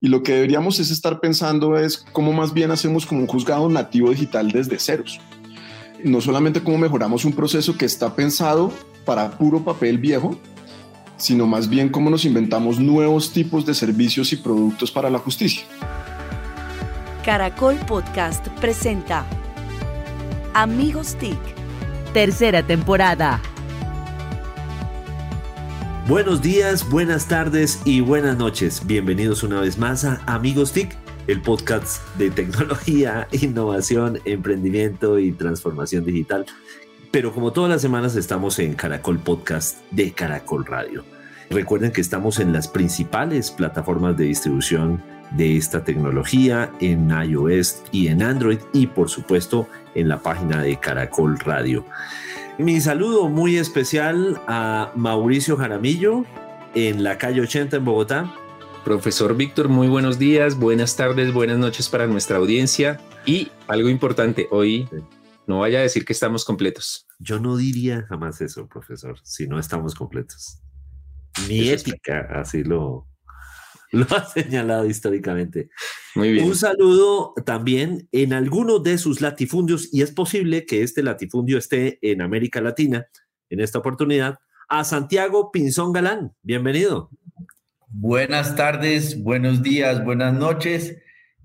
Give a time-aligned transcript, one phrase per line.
[0.00, 3.68] Y lo que deberíamos es estar pensando es cómo más bien hacemos como un juzgado
[3.68, 5.20] nativo digital desde ceros.
[6.04, 8.72] No solamente cómo mejoramos un proceso que está pensado
[9.04, 10.38] para puro papel viejo,
[11.16, 15.64] sino más bien cómo nos inventamos nuevos tipos de servicios y productos para la justicia.
[17.24, 19.26] Caracol Podcast presenta
[20.54, 21.38] Amigos TIC,
[22.12, 23.42] tercera temporada.
[26.08, 28.86] Buenos días, buenas tardes y buenas noches.
[28.86, 30.96] Bienvenidos una vez más a Amigos TIC,
[31.26, 36.46] el podcast de tecnología, innovación, emprendimiento y transformación digital.
[37.10, 41.04] Pero como todas las semanas estamos en Caracol Podcast de Caracol Radio.
[41.50, 45.02] Recuerden que estamos en las principales plataformas de distribución
[45.32, 50.76] de esta tecnología en iOS y en Android y por supuesto en la página de
[50.80, 51.84] Caracol Radio.
[52.58, 56.24] Mi saludo muy especial a Mauricio Jaramillo
[56.74, 58.34] en la calle 80 en Bogotá.
[58.84, 63.00] Profesor Víctor, muy buenos días, buenas tardes, buenas noches para nuestra audiencia.
[63.24, 64.88] Y algo importante, hoy
[65.46, 67.06] no vaya a decir que estamos completos.
[67.20, 70.60] Yo no diría jamás eso, profesor, si no estamos completos.
[71.46, 73.06] Mi ética así lo,
[73.92, 75.70] lo ha señalado históricamente.
[76.18, 76.46] Muy bien.
[76.46, 82.00] Un saludo también en alguno de sus latifundios, y es posible que este latifundio esté
[82.02, 83.06] en América Latina
[83.50, 86.32] en esta oportunidad, a Santiago Pinzón Galán.
[86.42, 87.08] Bienvenido.
[87.86, 90.96] Buenas tardes, buenos días, buenas noches.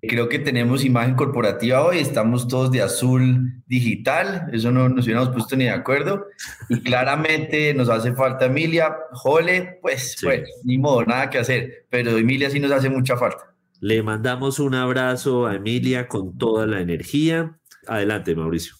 [0.01, 5.29] Creo que tenemos imagen corporativa hoy, estamos todos de azul digital, eso no nos hubiéramos
[5.29, 6.25] puesto ni de acuerdo.
[6.67, 10.25] Y claramente nos hace falta Emilia, Jole, pues Sí.
[10.25, 13.52] bueno, ni modo, nada que hacer, pero Emilia sí nos hace mucha falta.
[13.83, 17.59] Le mandamos un abrazo a Emilia con toda la energía.
[17.85, 18.75] Adelante, Mauricio.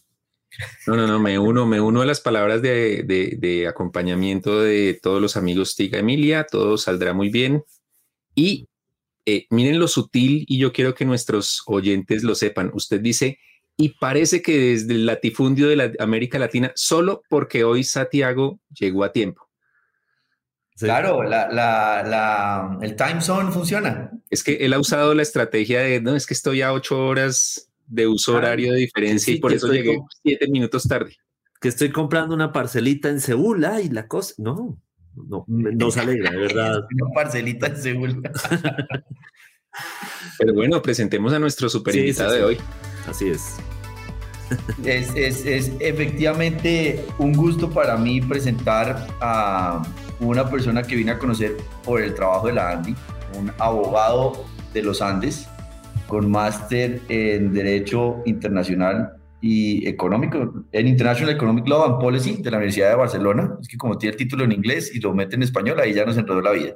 [0.88, 5.36] No, no, no, me uno, me uno a las palabras de, acompañamiento de todos los
[5.36, 7.66] amigos Tiga Emilia, todo saldrá muy bien.
[8.34, 8.70] Y
[9.26, 12.72] eh, miren lo sutil, y yo quiero que nuestros oyentes lo sepan.
[12.74, 13.40] Usted dice,
[13.76, 19.04] y parece que desde el latifundio de la América Latina, solo porque hoy Santiago llegó
[19.04, 19.50] a tiempo.
[20.80, 24.12] Claro, la, la, la- el time zone funciona.
[24.30, 27.70] Es que él ha usado la estrategia de, no, es que estoy a ocho horas
[27.86, 31.16] de uso horario de diferencia sí, y por eso llegué siete minutos tarde.
[31.62, 34.34] Que estoy comprando una parcelita en Seúl, y la cosa.
[34.38, 34.78] No,
[35.16, 36.82] no, nos alegra, de verdad.
[37.02, 38.22] Una parcelita en Seúl.
[40.40, 42.40] Pero bueno, presentemos a nuestro super invitado sí, sí.
[42.40, 42.58] de hoy.
[43.08, 43.56] Así es.
[44.84, 49.82] Es, es, es efectivamente un gusto para mí presentar a
[50.20, 52.96] una persona que vine a conocer por el trabajo de la Andy,
[53.38, 55.48] un abogado de los Andes
[56.08, 62.58] con máster en Derecho Internacional y Económico, en International Economic Law and Policy de la
[62.58, 63.58] Universidad de Barcelona.
[63.62, 66.06] Es que como tiene el título en inglés y lo mete en español, ahí ya
[66.06, 66.76] nos enredó la vida.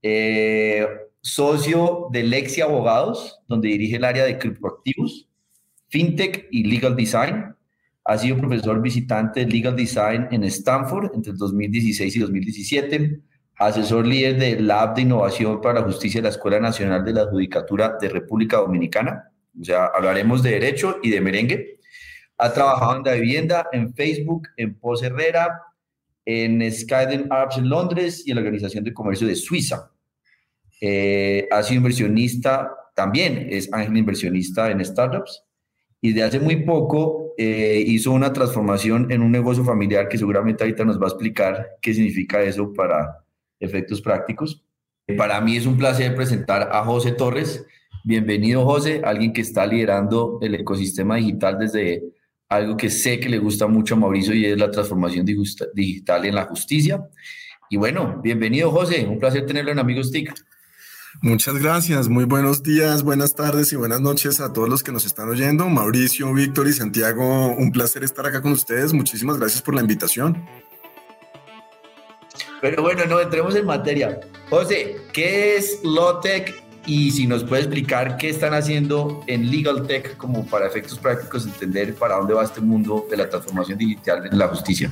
[0.00, 0.86] Eh,
[1.20, 5.28] socio de Lexi Abogados, donde dirige el área de criptoactivos
[5.92, 7.54] FinTech y Legal Design.
[8.04, 13.20] Ha sido profesor visitante de Legal Design en Stanford entre el 2016 y 2017.
[13.56, 17.26] Asesor líder del Lab de Innovación para la Justicia de la Escuela Nacional de la
[17.26, 19.30] Judicatura de República Dominicana.
[19.60, 21.78] O sea, hablaremos de derecho y de merengue.
[22.38, 25.62] Ha trabajado en la vivienda, en Facebook, en Pos Herrera,
[26.24, 29.90] en Skyden Arts en Londres y en la Organización de Comercio de Suiza.
[30.80, 35.44] Eh, ha sido inversionista también, es ángel inversionista en startups
[36.00, 40.64] y de hace muy poco eh, hizo una transformación en un negocio familiar que seguramente
[40.64, 43.18] ahorita nos va a explicar qué significa eso para
[43.60, 44.62] efectos prácticos.
[45.16, 47.64] Para mí es un placer presentar a José Torres.
[48.04, 52.02] Bienvenido José, alguien que está liderando el ecosistema digital desde
[52.48, 55.26] algo que sé que le gusta mucho a Mauricio y es la transformación
[55.74, 57.08] digital en la justicia.
[57.70, 60.32] Y bueno, bienvenido José, un placer tenerlo en Amigos TIC.
[61.20, 65.04] Muchas gracias, muy buenos días, buenas tardes y buenas noches a todos los que nos
[65.04, 65.68] están oyendo.
[65.68, 68.94] Mauricio, Víctor y Santiago, un placer estar acá con ustedes.
[68.94, 70.42] Muchísimas gracias por la invitación.
[72.62, 74.20] Pero bueno, no entremos en materia.
[74.48, 76.62] José, ¿qué es Lotec?
[76.86, 81.44] Y si nos puede explicar qué están haciendo en Legal Tech como para efectos prácticos
[81.44, 84.90] entender para dónde va este mundo de la transformación digital en la justicia.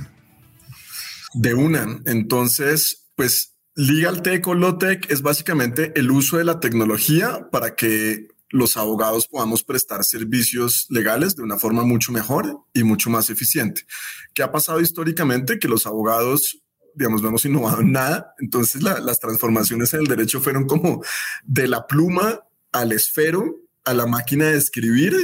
[1.32, 3.50] De una, entonces, pues
[3.81, 8.77] Legal Tech o Law Tech es básicamente el uso de la tecnología para que los
[8.77, 13.87] abogados podamos prestar servicios legales de una forma mucho mejor y mucho más eficiente.
[14.35, 15.59] ¿Qué ha pasado históricamente?
[15.59, 16.61] Que los abogados
[16.94, 18.35] digamos, no hemos innovado en nada.
[18.38, 21.03] Entonces la, las transformaciones en el derecho fueron como
[21.44, 22.41] de la pluma
[22.73, 25.15] al esfero, a la máquina de escribir.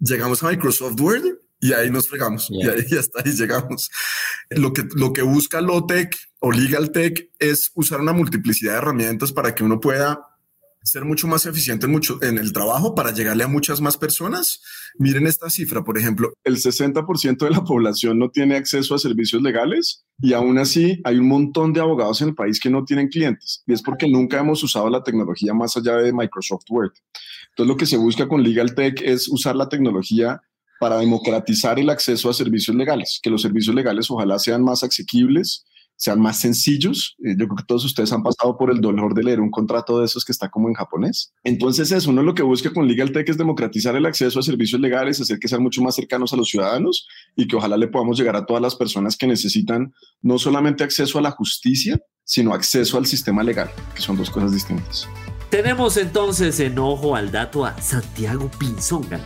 [0.00, 2.48] Llegamos a Microsoft Word y ahí nos fregamos.
[2.48, 2.66] Yeah.
[2.66, 3.90] Y ahí ya está, ahí llegamos.
[4.50, 9.32] Lo que, lo que busca Lotec o Legal Tech es usar una multiplicidad de herramientas
[9.32, 10.20] para que uno pueda
[10.86, 14.62] ser mucho más eficiente en, mucho, en el trabajo para llegarle a muchas más personas.
[14.98, 16.32] Miren esta cifra, por ejemplo.
[16.44, 21.18] El 60% de la población no tiene acceso a servicios legales y aún así hay
[21.18, 23.64] un montón de abogados en el país que no tienen clientes.
[23.66, 26.92] Y es porque nunca hemos usado la tecnología más allá de Microsoft Word.
[27.50, 30.40] Entonces lo que se busca con Legal Tech es usar la tecnología
[30.78, 35.64] para democratizar el acceso a servicios legales, que los servicios legales ojalá sean más asequibles,
[35.96, 37.16] sean más sencillos.
[37.24, 39.98] Eh, yo creo que todos ustedes han pasado por el dolor de leer un contrato
[39.98, 41.32] de esos que está como en japonés.
[41.44, 44.80] Entonces eso, uno lo que busca con Legal Tech es democratizar el acceso a servicios
[44.80, 48.18] legales, hacer que sean mucho más cercanos a los ciudadanos y que ojalá le podamos
[48.18, 49.92] llegar a todas las personas que necesitan
[50.22, 54.52] no solamente acceso a la justicia, sino acceso al sistema legal, que son dos cosas
[54.52, 55.08] distintas.
[55.48, 59.20] Tenemos entonces en ojo al dato a Santiago Pinzonga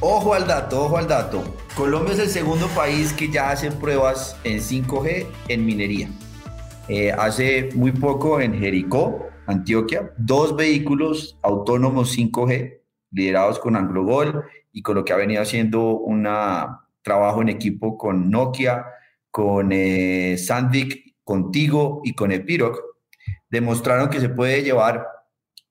[0.00, 1.42] Ojo al dato, ojo al dato.
[1.76, 6.08] Colombia es el segundo país que ya hace pruebas en 5G en minería.
[6.88, 12.80] Eh, hace muy poco en Jericó, Antioquia, dos vehículos autónomos 5G
[13.12, 14.42] liderados con AngloGold
[14.72, 16.28] y con lo que ha venido haciendo un
[17.02, 18.84] trabajo en equipo con Nokia,
[19.30, 22.78] con eh, Sandic, contigo y con Epiroc,
[23.48, 25.06] demostraron que se puede llevar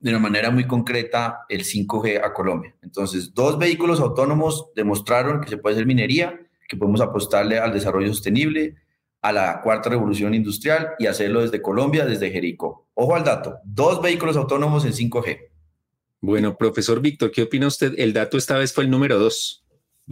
[0.03, 2.75] de una manera muy concreta el 5G a Colombia.
[2.81, 8.09] Entonces, dos vehículos autónomos demostraron que se puede hacer minería, que podemos apostarle al desarrollo
[8.09, 8.75] sostenible,
[9.21, 12.89] a la cuarta revolución industrial y hacerlo desde Colombia, desde Jericó.
[12.95, 15.39] Ojo al dato, dos vehículos autónomos en 5G.
[16.19, 17.94] Bueno, profesor Víctor, ¿qué opina usted?
[17.97, 19.63] El dato esta vez fue el número dos.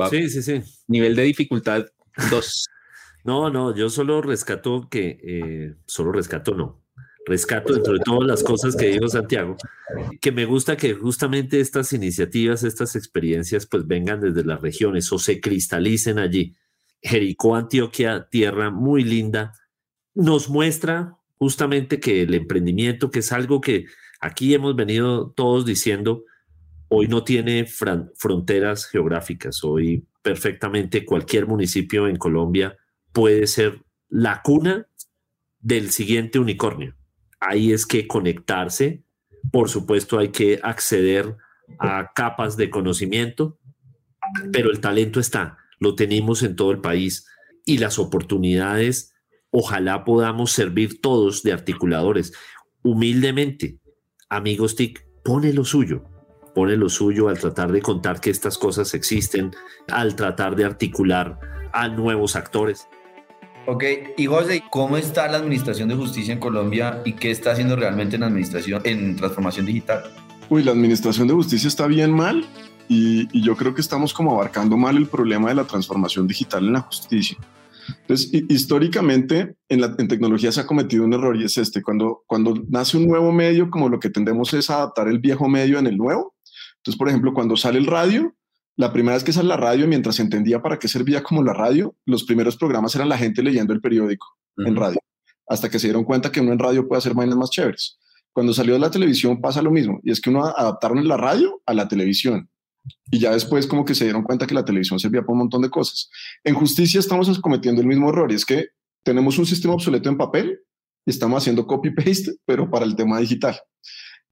[0.09, 0.61] Sí, sí, sí.
[0.87, 1.87] Nivel de dificultad
[2.29, 2.65] dos.
[3.25, 6.80] no, no, yo solo rescato que, eh, solo rescato no,
[7.25, 9.55] rescato dentro de todas las cosas que dijo Santiago,
[10.19, 15.19] que me gusta que justamente estas iniciativas, estas experiencias, pues vengan desde las regiones o
[15.19, 16.55] se cristalicen allí.
[17.01, 19.53] Jericó, Antioquia, tierra muy linda,
[20.13, 23.85] nos muestra justamente que el emprendimiento, que es algo que
[24.19, 26.23] aquí hemos venido todos diciendo,
[26.89, 32.77] hoy no tiene fronteras geográficas, hoy perfectamente cualquier municipio en Colombia
[33.11, 34.87] puede ser la cuna
[35.59, 36.95] del siguiente unicornio
[37.41, 39.03] ahí es que conectarse,
[39.51, 41.35] por supuesto hay que acceder
[41.79, 43.59] a capas de conocimiento,
[44.53, 47.27] pero el talento está, lo tenemos en todo el país
[47.65, 49.13] y las oportunidades,
[49.49, 52.33] ojalá podamos servir todos de articuladores.
[52.83, 53.79] Humildemente,
[54.29, 56.03] amigos TIC, pone lo suyo,
[56.53, 59.51] pone lo suyo al tratar de contar que estas cosas existen,
[59.87, 61.39] al tratar de articular
[61.73, 62.87] a nuevos actores.
[63.67, 63.83] Ok,
[64.17, 68.15] y José, ¿cómo está la administración de justicia en Colombia y qué está haciendo realmente
[68.15, 70.03] en administración, en transformación digital?
[70.49, 72.43] Uy, la administración de justicia está bien mal
[72.87, 76.73] y, yo creo que estamos como abarcando mal el problema de la transformación digital en
[76.73, 77.37] la justicia.
[78.01, 82.23] Entonces, históricamente en, la, en tecnología se ha cometido un error y es este, cuando,
[82.25, 85.87] cuando nace un nuevo medio, como lo que tendemos es adaptar el viejo medio en
[85.87, 86.35] el nuevo.
[86.77, 88.33] Entonces, por ejemplo, cuando sale el radio,
[88.77, 91.53] la primera vez que sale la radio, mientras se entendía para qué servía como la
[91.53, 94.99] radio, los primeros programas eran la gente leyendo el periódico en radio,
[95.47, 97.99] hasta que se dieron cuenta que uno en radio puede hacer vainas más chéveres.
[98.33, 101.61] Cuando salió de la televisión pasa lo mismo, y es que uno adaptaron la radio
[101.65, 102.49] a la televisión.
[103.11, 105.61] Y ya después como que se dieron cuenta que la televisión servía para un montón
[105.61, 106.09] de cosas.
[106.43, 108.69] En justicia estamos cometiendo el mismo error, y es que
[109.03, 110.59] tenemos un sistema obsoleto en papel
[111.05, 113.59] y estamos haciendo copy-paste, pero para el tema digital.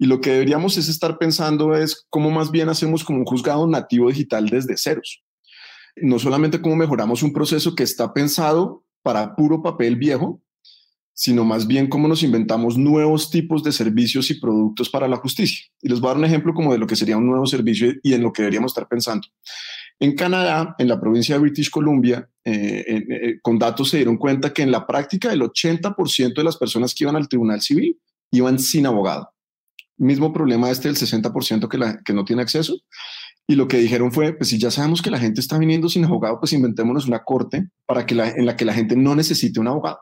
[0.01, 3.67] Y lo que deberíamos es estar pensando es cómo más bien hacemos como un juzgado
[3.67, 5.21] nativo digital desde ceros.
[5.97, 10.41] No solamente cómo mejoramos un proceso que está pensado para puro papel viejo,
[11.13, 15.65] sino más bien cómo nos inventamos nuevos tipos de servicios y productos para la justicia.
[15.81, 17.91] Y les voy a dar un ejemplo como de lo que sería un nuevo servicio
[18.01, 19.27] y en lo que deberíamos estar pensando.
[19.99, 24.53] En Canadá, en la provincia de British Columbia, eh, eh, con datos se dieron cuenta
[24.53, 27.99] que en la práctica el 80% de las personas que iban al tribunal civil
[28.31, 29.29] iban sin abogado
[29.99, 32.75] mismo problema este del 60% que, la, que no tiene acceso.
[33.47, 36.05] Y lo que dijeron fue, pues si ya sabemos que la gente está viniendo sin
[36.05, 39.59] abogado, pues inventémonos una corte para que la, en la que la gente no necesite
[39.59, 39.99] un abogado.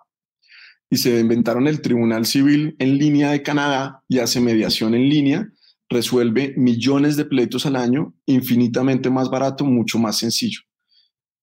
[0.89, 5.50] Y se inventaron el Tribunal Civil en línea de Canadá y hace mediación en línea,
[5.89, 10.60] resuelve millones de pleitos al año, infinitamente más barato, mucho más sencillo.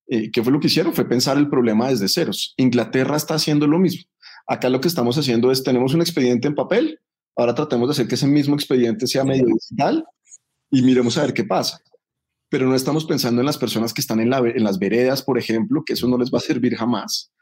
[0.07, 0.93] Eh, ¿Qué fue lo que hicieron?
[0.93, 2.55] Fue pensar el problema desde ceros.
[2.57, 4.05] Inglaterra está haciendo lo mismo.
[4.47, 7.01] Acá lo que estamos haciendo es, tenemos un expediente en papel,
[7.37, 10.05] Ahora tratemos de hacer que ese mismo expediente sea medio digital
[10.71, 11.79] y miremos a ver qué pasa.
[12.49, 15.95] Pero no estamos pensando en las personas que están en, las veredas, por ejemplo, que
[15.95, 17.33] eso no les va a servir jamás.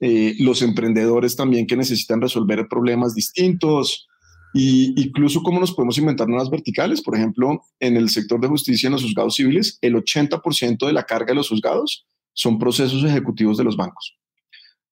[0.00, 4.08] Eh, los emprendedores también que necesitan resolver problemas distintos,
[4.54, 7.02] y incluso cómo nos podemos inventar nuevas verticales.
[7.02, 11.04] Por ejemplo, en el sector de justicia, en los juzgados civiles, el 80% de la
[11.04, 14.16] carga de los juzgados son procesos ejecutivos de los bancos.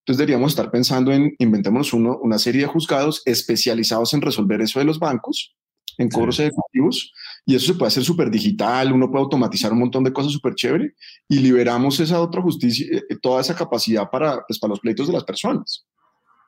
[0.06, 4.78] Entonces deberíamos estar pensando en inventémonos uno, una serie de juzgados especializados en resolver eso
[4.78, 5.56] de los bancos
[5.98, 7.12] en cobros ejecutivos
[7.44, 10.54] y eso se puede hacer súper digital, uno puede automatizar un montón de cosas súper
[10.54, 10.94] chévere
[11.28, 15.08] y liberamos esa otra justicia, eh, eh, toda esa capacidad para, pues, para los pleitos
[15.08, 15.84] de las personas.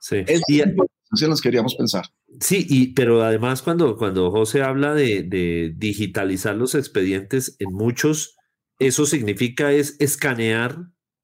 [0.00, 0.18] Sí.
[0.24, 0.76] Es Y- en
[1.30, 2.04] las queríamos pensar.
[2.38, 8.36] Sí, y, pero además cuando, cuando José habla de, de digitalizar los expedientes, en muchos
[8.78, 10.78] eso significa es escanear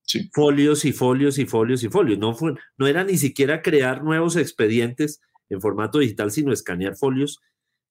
[0.06, 0.30] Sí.
[0.32, 2.18] folios y folios y folios y folios.
[2.18, 7.40] No, fue, no era ni siquiera crear nuevos expedientes en formato digital, sino escanear folios,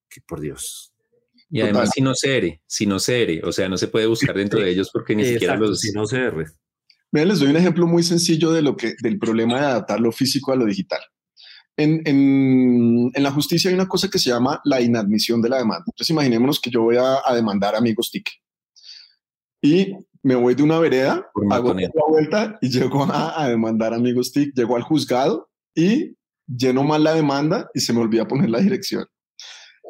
[0.10, 0.94] que por Dios.
[1.50, 2.14] Y además Total.
[2.16, 5.26] sin OCR, sin OCR, o sea, no se puede buscar dentro de ellos porque ni
[5.26, 5.80] siquiera los...
[5.80, 6.46] si no CR.
[7.12, 10.12] Miren, les doy un ejemplo muy sencillo de lo que, del problema de adaptar lo
[10.12, 11.02] físico a lo digital.
[11.78, 15.58] En, en- en la justicia hay una cosa que se llama la inadmisión de la
[15.58, 15.84] demanda.
[15.88, 18.30] Entonces imaginémonos que yo voy a, a demandar a amigos TIC
[19.64, 23.94] y me voy de una vereda, Por hago la vuelta y llego a, a demandar
[23.94, 26.16] amigos TIC, llego al juzgado y
[26.46, 29.06] lleno mal la demanda y se me olvida poner la dirección.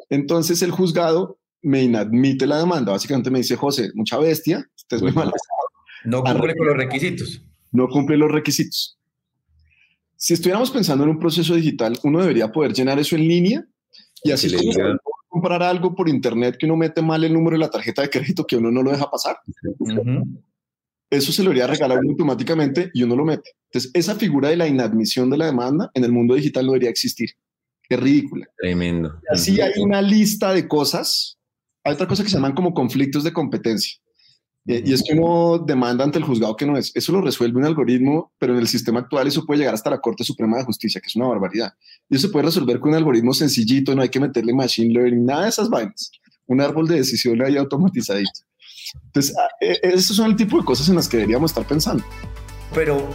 [0.08, 2.92] Entonces el juzgado me inadmite la demanda.
[2.92, 5.32] Básicamente me dice, José, mucha bestia, usted es muy mal
[6.04, 7.42] No cumple con los requisitos.
[7.72, 8.96] no cumple los requisitos.
[10.16, 13.66] Si estuviéramos pensando en un proceso digital, uno debería poder llenar eso en línea
[14.22, 14.96] y así como puede
[15.34, 18.46] comprar algo por internet que uno mete mal el número de la tarjeta de crédito
[18.46, 19.36] que uno no lo deja pasar.
[21.10, 23.50] Eso se lo debería regalar uno automáticamente y uno lo mete.
[23.68, 26.90] Entonces, esa figura de la inadmisión de la demanda en el mundo digital no debería
[26.90, 27.30] existir.
[27.88, 28.46] Es ridícula.
[28.56, 29.20] Tremendo.
[29.28, 31.36] Así hay una lista de cosas.
[31.82, 33.98] Hay otra cosa que se llaman como conflictos de competencia.
[34.66, 36.90] Eh, Y es que uno demanda ante el juzgado que no es.
[36.94, 40.00] Eso lo resuelve un algoritmo, pero en el sistema actual eso puede llegar hasta la
[40.00, 41.74] Corte Suprema de Justicia, que es una barbaridad.
[42.08, 45.26] Y eso se puede resolver con un algoritmo sencillito, no hay que meterle machine learning,
[45.26, 46.10] nada de esas vainas.
[46.46, 48.40] Un árbol de decisión ahí automatizadito.
[49.06, 52.04] Entonces, ah, eh, esos son el tipo de cosas en las que deberíamos estar pensando.
[52.72, 53.08] Pero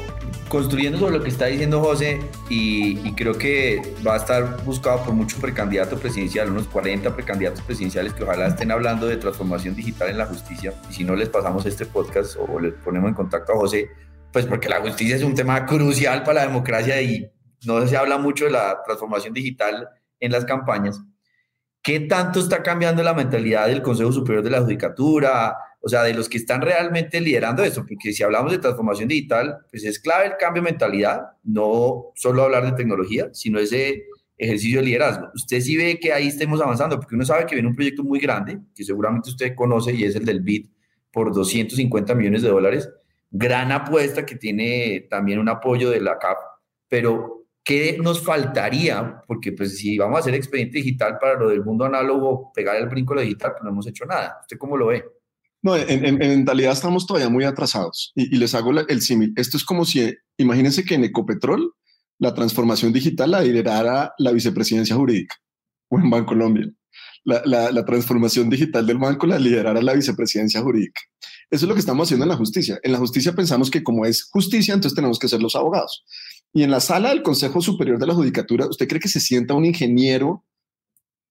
[0.49, 5.13] construyendo sobre lo que está diciendo José, y, creo que va a estar buscado por
[5.13, 10.17] mucho precandidato presidencial, unos 40 precandidatos presidenciales que ojalá estén hablando de transformación digital en
[10.17, 10.73] la justicia.
[10.89, 13.89] Y si no les pasamos este podcast o les ponemos en contacto a José,
[14.31, 17.29] pues porque la justicia es un tema crucial para la democracia y
[17.65, 19.89] no se habla mucho de la transformación digital
[20.19, 21.01] en las campañas.
[21.81, 25.55] ¿Qué tanto está cambiando la mentalidad del Consejo Superior de la Judicatura?
[25.81, 29.59] O sea, de los que están realmente liderando esto, porque si hablamos de transformación digital,
[29.71, 34.03] pues es clave el cambio de mentalidad, no solo hablar de tecnología, sino ese
[34.37, 35.29] ejercicio de liderazgo.
[35.33, 38.19] Usted sí ve que ahí estemos avanzando, porque uno sabe que viene un proyecto muy
[38.19, 40.67] grande, que seguramente usted conoce, y es el del BID
[41.11, 42.89] por 250 millones de dólares.
[43.31, 46.37] Gran apuesta que tiene también un apoyo de la CAP,
[46.89, 49.21] pero ¿qué nos faltaría?
[49.27, 52.87] Porque pues si vamos a hacer expediente digital para lo del mundo análogo, pegar el
[52.89, 54.37] brinco a lo digital, pues no hemos hecho nada.
[54.41, 55.03] ¿Usted cómo lo ve?
[55.61, 58.11] No, en, en- en mentalidad estamos todavía muy atrasados.
[58.15, 59.33] Y, y les hago la- el símil.
[59.35, 61.73] Esto es como si, imagínense que en Ecopetrol
[62.17, 65.35] la transformación digital la liderara la vicepresidencia jurídica
[65.89, 66.69] o en Bancolombia.
[67.25, 71.01] La, la, la transformación digital del banco la liderara la vicepresidencia jurídica.
[71.51, 72.79] Eso es lo que estamos haciendo en la justicia.
[72.83, 76.05] En la justicia pensamos que como es justicia, entonces tenemos que ser los abogados.
[76.53, 79.53] Y en la sala del Consejo Superior de la Judicatura, ¿usted cree que se sienta
[79.53, 80.45] un ingeniero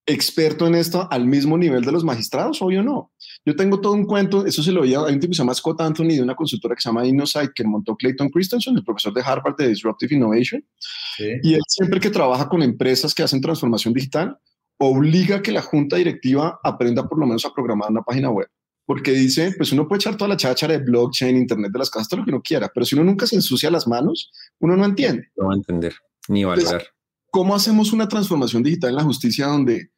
[0.07, 2.63] experto en esto al mismo nivel de los magistrados?
[2.63, 3.13] Obvio no.
[3.45, 5.55] Yo tengo todo un cuento, eso se lo oía, hay un tipo que se llama
[5.55, 9.13] Scott Anthony de una consultora que se llama Innosight que montó Clayton Christensen, el profesor
[9.13, 10.65] de Harvard de Disruptive Innovation,
[11.43, 14.39] y él siempre que trabaja con empresas que hacen transformación digital,
[14.79, 18.49] obliga a que la junta directiva aprenda por lo menos a programar una página web.
[18.89, 22.09] Porque dice, pues uno puede echar toda la cháchara de blockchain, internet de las casas,
[22.09, 24.31] todo lo que uno quiera, pero si uno nunca se ensucia las manos,
[24.61, 25.29] uno no entiende.
[25.37, 25.95] No va a entender
[26.29, 26.85] ni valorar.
[27.31, 29.91] ¿Cómo hacemos una transformación digital en la justicia donde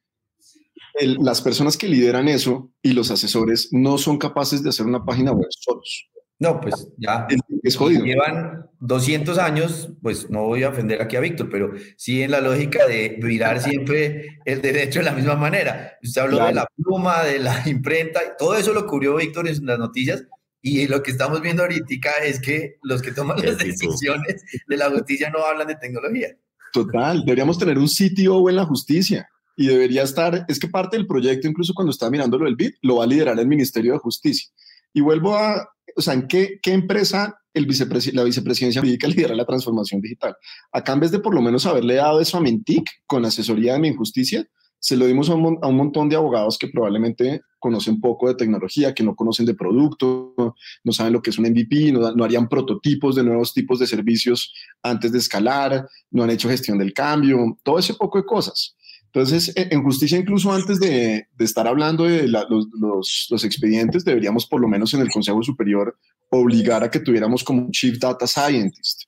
[0.94, 5.04] el- las personas que lideran eso y los asesores no son capaces de hacer una
[5.04, 6.08] página web solos?
[6.40, 7.26] No, pues ya.
[7.30, 8.04] Es, es jodido.
[8.04, 12.40] Llevan 200 años, pues no voy a ofender aquí a Víctor, pero sí en la
[12.40, 15.92] lógica de mirar siempre el derecho de la misma manera.
[16.02, 16.54] Usted habló de Claro.
[16.56, 20.24] la pluma, de la imprenta, todo eso lo cubrió Víctor en las noticias.
[20.62, 24.90] Y lo que estamos viendo ahorita es que los que toman las decisiones de la
[24.90, 26.36] justicia no hablan de tecnología.
[26.72, 31.06] Total, deberíamos tener un CTO en la justicia y debería estar, es que parte del
[31.06, 33.98] proyecto, incluso cuando estaba mirando lo del BID, lo va a liderar el Ministerio de
[33.98, 34.50] Justicia.
[34.92, 37.66] Y vuelvo a, o sea, ¿en qué, qué empresa el
[38.12, 40.36] la vicepresidencia jurídica lidera la transformación digital?
[40.72, 43.80] Acá en vez de por lo menos haberle dado eso a Mentic con asesoría de
[43.80, 44.46] mi injusticia,
[44.80, 48.34] se lo dimos a un, a un montón de abogados que probablemente conocen poco de
[48.34, 50.34] tecnología, que no conocen de producto,
[50.82, 53.86] no saben lo que es un MVP, no, no harían prototipos de nuevos tipos de
[53.86, 58.76] servicios antes de escalar, no han hecho gestión del cambio, todo ese poco de cosas.
[59.12, 64.68] Entonces, en en justicia, incluso antes de, estar hablando de los, expedientes, deberíamos por lo
[64.68, 65.96] menos en el Consejo Superior
[66.30, 69.02] obligar a que tuviéramos como un Chief Data Scientist,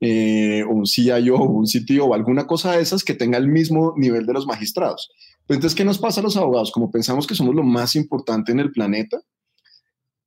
[0.00, 4.26] eh, un CIO, un CTO, o alguna cosa de esas que tenga el mismo nivel
[4.26, 5.10] de los magistrados.
[5.48, 6.70] Entonces, ¿qué nos pasa a los abogados?
[6.70, 9.18] Como pensamos que somos lo más importante en el planeta,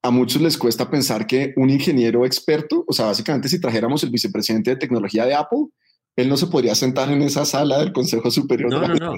[0.01, 4.09] a muchos les cuesta pensar que un ingeniero experto, o sea, básicamente si trajéramos el
[4.09, 5.67] vicepresidente de tecnología de Apple,
[6.15, 8.69] él no se podría sentar en esa sala del Consejo Superior.
[8.69, 9.13] No, no, no.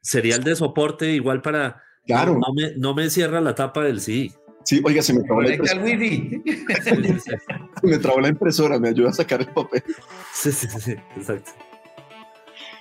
[0.00, 1.82] Sería el de soporte igual para...
[2.04, 2.34] Claro.
[2.34, 4.32] No, me, no me cierra la tapa del sí.
[4.64, 5.82] Sí, oiga, se me trabó la impresora.
[5.82, 6.42] wifi.
[6.84, 9.82] Se me trabó la impresora, me ayuda a sacar el papel.
[10.32, 11.52] Sí, sí, sí, sí, exacto.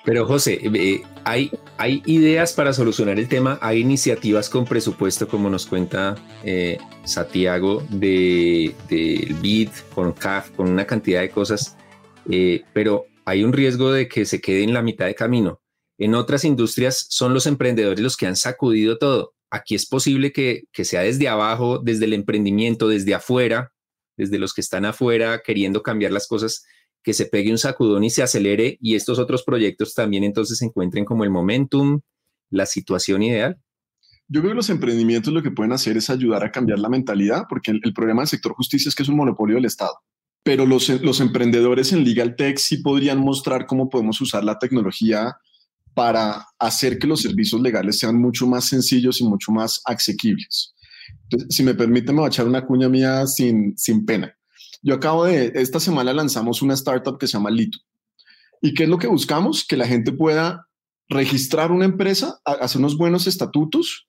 [0.03, 5.49] Pero José, eh, hay, hay ideas para solucionar el tema, hay iniciativas con presupuesto, como
[5.49, 11.77] nos cuenta eh, Santiago, del de, BID, con CAF, con una cantidad de cosas,
[12.29, 15.61] eh, pero hay un riesgo de que se quede en la mitad de camino.
[15.97, 19.33] En otras industrias son los emprendedores los que han sacudido todo.
[19.51, 23.71] Aquí es posible que, que sea desde abajo, desde el emprendimiento, desde afuera,
[24.17, 26.63] desde los que están afuera queriendo cambiar las cosas,
[27.03, 30.65] que se pegue un sacudón y se acelere y estos otros proyectos también entonces se
[30.65, 32.01] encuentren como el momentum,
[32.49, 33.57] la situación ideal.
[34.27, 37.43] Yo creo que los emprendimientos lo que pueden hacer es ayudar a cambiar la mentalidad,
[37.49, 39.93] porque el, el problema del sector justicia es que es un monopolio del Estado.
[40.43, 45.37] Pero los, los emprendedores en Legal Tech sí podrían mostrar cómo podemos usar la tecnología
[45.93, 50.73] para hacer que los servicios legales sean mucho más sencillos y mucho más asequibles.
[51.23, 54.35] Entonces, si me permite, me voy a echar una cuña mía sin, sin pena.
[54.81, 57.77] Yo acabo de, esta semana lanzamos una startup que se llama Lito.
[58.61, 59.65] ¿Y qué es lo que buscamos?
[59.65, 60.67] Que la gente pueda
[61.09, 64.07] registrar una empresa, hacer unos buenos estatutos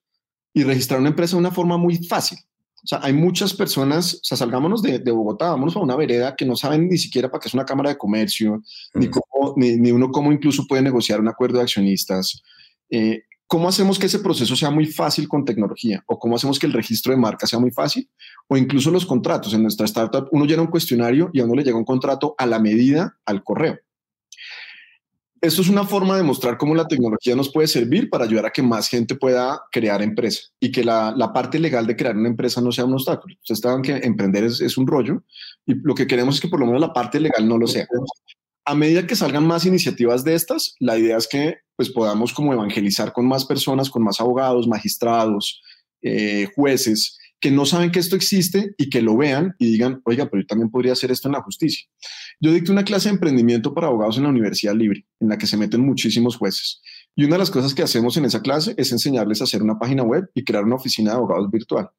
[0.54, 2.38] y registrar una empresa de una forma muy fácil.
[2.84, 6.34] O sea, hay muchas personas, o sea, salgámonos de, de Bogotá, vámonos a una vereda
[6.34, 8.60] que no saben ni siquiera para qué es una cámara de comercio,
[8.94, 12.42] ni, cómo, ni, ni uno cómo incluso puede negociar un acuerdo de accionistas.
[12.90, 16.02] Eh, ¿Cómo hacemos que ese proceso sea muy fácil con tecnología?
[16.06, 18.08] ¿O cómo hacemos que el registro de marca sea muy fácil?
[18.48, 19.52] O incluso los contratos.
[19.52, 22.46] En nuestra startup uno llena un cuestionario y a uno le llega un contrato a
[22.46, 23.78] la medida al correo.
[25.42, 28.52] Esto es una forma de mostrar cómo la tecnología nos puede servir para ayudar a
[28.52, 32.28] que más gente pueda crear empresa y que la, la parte legal de crear una
[32.28, 33.34] empresa no sea un obstáculo.
[33.40, 35.24] Ustedes saben que emprender es, es un rollo
[35.66, 37.88] y lo que queremos es que por lo menos la parte legal no lo sea.
[38.64, 42.52] A medida que salgan más iniciativas de estas, la idea es que pues, podamos como
[42.52, 45.60] evangelizar con más personas, con más abogados, magistrados,
[46.02, 50.30] eh, jueces, que no saben que esto existe y que lo vean y digan, oiga,
[50.30, 51.84] pero yo también podría hacer esto en la justicia.
[52.40, 55.48] Yo dicto una clase de emprendimiento para abogados en la Universidad Libre, en la que
[55.48, 56.80] se meten muchísimos jueces.
[57.16, 59.76] Y una de las cosas que hacemos en esa clase es enseñarles a hacer una
[59.76, 61.90] página web y crear una oficina de abogados virtual.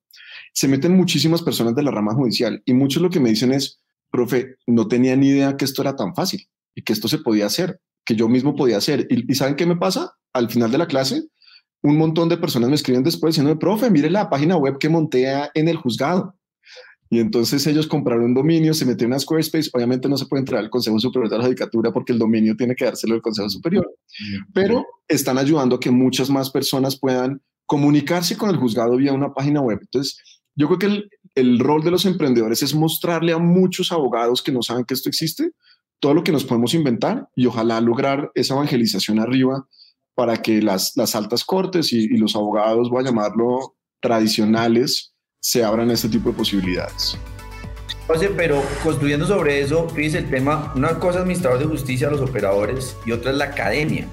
[0.54, 3.82] Se meten muchísimas personas de la rama judicial y muchos lo que me dicen es,
[4.12, 7.48] profe, no tenía ni idea que esto era tan fácil y que esto se podía
[7.48, 9.08] hacer, que yo mismo podía hacer.
[9.10, 10.14] ¿Y, y saben qué me pasa?
[10.32, 11.26] Al final de la clase,
[11.84, 15.28] un montón de personas me escriben después diciendo, profe, mire la página web que monté
[15.54, 16.36] en el juzgado.
[17.10, 19.70] Y entonces ellos compraron un dominio, se metieron a Squarespace.
[19.74, 22.74] Obviamente no se puede entrar al Consejo Superior de la Judicatura porque el dominio tiene
[22.74, 23.88] que dárselo al Consejo Superior.
[24.54, 29.34] Pero están ayudando a que muchas más personas puedan comunicarse con el juzgado vía una
[29.34, 29.78] página web.
[29.82, 30.18] Entonces,
[30.56, 34.52] yo creo que el, el rol de los emprendedores es mostrarle a muchos abogados que
[34.52, 35.52] no saben que esto existe
[36.00, 39.68] todo lo que nos podemos inventar y ojalá lograr esa evangelización arriba
[40.16, 45.92] para que las, las altas cortes y, los abogados, voy a llamarlo tradicionales, se abran
[45.92, 47.18] este tipo de posibilidades.
[48.08, 52.22] José, pero construyendo sobre eso, fíjese el tema, una cosa es administrador de justicia, los
[52.22, 54.08] operadores, y otra es la academia.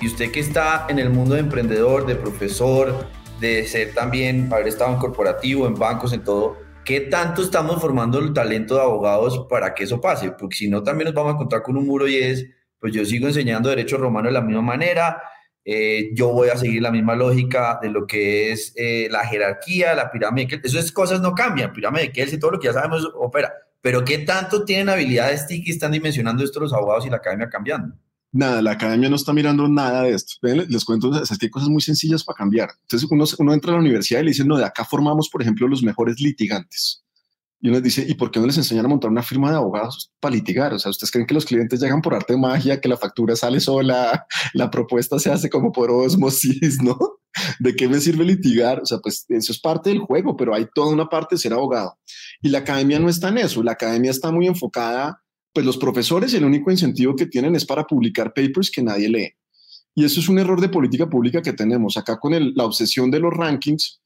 [0.00, 3.06] Y usted que está en el mundo de emprendedor, de profesor,
[3.40, 8.18] de ser también, haber estado en corporativo, en bancos, en todo, ¿qué tanto estamos formando
[8.18, 10.32] el talento de abogados para que eso pase?
[10.32, 12.46] Porque si no, también nos vamos a encontrar con un muro y es,
[12.78, 15.22] pues yo sigo enseñando derecho romano de la misma manera,
[15.64, 19.94] eh, yo voy a seguir la misma lógica de lo que es eh, la jerarquía,
[19.94, 20.60] la pirámide.
[20.62, 23.52] Esas cosas no cambian, pirámide de Kelsen, todo lo que ya sabemos opera.
[23.82, 27.48] Pero ¿qué tanto tienen habilidades TIC y están dimensionando esto los abogados y la academia
[27.48, 27.94] cambiando?
[28.32, 30.34] Nada, la academia no está mirando nada de esto.
[30.42, 32.70] Les cuento, es que hay cosas muy sencillas para cambiar.
[32.82, 35.42] Entonces uno, uno entra a la universidad y le dicen, no, de acá formamos, por
[35.42, 37.02] ejemplo, los mejores litigantes.
[37.62, 40.10] Y uno dice, ¿y por qué no les enseñan a montar una firma de abogados
[40.18, 40.72] para litigar?
[40.72, 43.36] O sea, ¿ustedes creen que los clientes llegan por arte de magia, que la factura
[43.36, 46.98] sale sola, la propuesta se hace como por osmosis, ¿no?
[47.58, 48.80] ¿De qué me sirve litigar?
[48.80, 51.52] O sea, pues eso es parte del juego, pero hay toda una parte de ser
[51.52, 51.98] abogado.
[52.40, 53.62] Y la academia no está en eso.
[53.62, 57.84] La academia está muy enfocada, pues los profesores el único incentivo que tienen es para
[57.84, 59.34] publicar papers que nadie lee.
[59.94, 61.96] Y eso es un error de política pública que tenemos.
[61.96, 64.00] Acá con la obsesión de los rankings,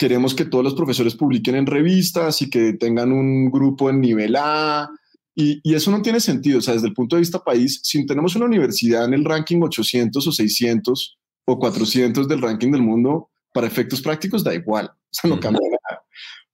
[0.00, 4.34] queremos que todos los profesores publiquen en revistas y que tengan un grupo en nivel
[4.34, 4.88] A.
[5.34, 6.58] Y, y, eso no tiene sentido.
[6.58, 9.60] O sea, desde el punto de vista país, si tenemos una universidad en el ranking
[9.60, 14.86] 800 o 600 o 400 del ranking del mundo, para efectos prácticos da igual.
[14.86, 16.02] O sea, no cambia nada.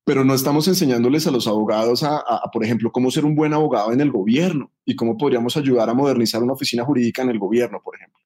[0.03, 3.37] Pero no estamos enseñándoles a los abogados a, a, a, por ejemplo, cómo ser un
[3.37, 7.31] buen abogado en el gobierno y cómo podríamos ayudar a modernizar una oficina jurídica en
[7.31, 8.21] el gobierno, por ejemplo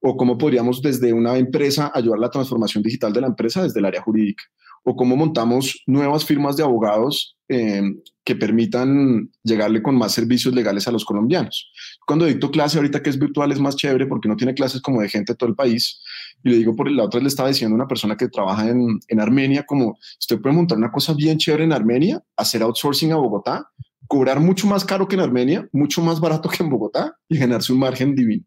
[0.00, 3.80] o cómo podríamos desde una empresa ayudar a la transformación digital de la empresa desde
[3.80, 4.44] el área jurídica,
[4.84, 7.82] o cómo montamos nuevas firmas de abogados eh,
[8.24, 11.70] que permitan llegarle con más servicios legales a los colombianos.
[12.06, 15.00] Cuando dicto clase ahorita que es virtual es más chévere porque no tiene clases como
[15.00, 16.00] de gente de todo el país.
[16.44, 19.00] Y le digo por la otra le estaba diciendo a una persona que trabaja en,
[19.08, 23.16] en Armenia como usted puede montar una cosa bien chévere en Armenia, hacer outsourcing a
[23.16, 23.70] Bogotá,
[24.06, 27.72] cobrar mucho más caro que en Armenia, mucho más barato que en Bogotá y ganarse
[27.72, 28.44] un margen divino.